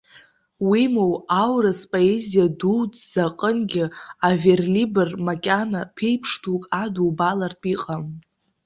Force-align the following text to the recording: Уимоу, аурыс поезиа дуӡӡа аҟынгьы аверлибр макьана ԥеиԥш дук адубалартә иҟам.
Уимоу, 0.69 1.13
аурыс 1.41 1.81
поезиа 1.91 2.47
дуӡӡа 2.59 3.23
аҟынгьы 3.29 3.85
аверлибр 4.27 5.09
макьана 5.25 5.81
ԥеиԥш 5.95 6.31
дук 6.43 6.63
адубалартә 6.81 7.67
иҟам. 7.73 8.03